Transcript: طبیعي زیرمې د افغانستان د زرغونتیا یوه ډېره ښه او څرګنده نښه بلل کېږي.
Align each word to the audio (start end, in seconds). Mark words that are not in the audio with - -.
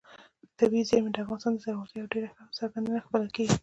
طبیعي 0.59 0.83
زیرمې 0.89 1.09
د 1.13 1.17
افغانستان 1.23 1.51
د 1.55 1.61
زرغونتیا 1.63 1.97
یوه 1.99 2.11
ډېره 2.13 2.29
ښه 2.33 2.41
او 2.45 2.55
څرګنده 2.59 2.89
نښه 2.95 3.09
بلل 3.13 3.29
کېږي. 3.37 3.57